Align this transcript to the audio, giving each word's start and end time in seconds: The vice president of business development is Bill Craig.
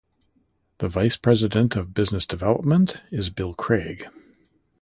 The 0.79 0.89
vice 0.89 1.15
president 1.15 1.75
of 1.75 1.93
business 1.93 2.25
development 2.25 2.95
is 3.11 3.29
Bill 3.29 3.53
Craig. 3.53 4.07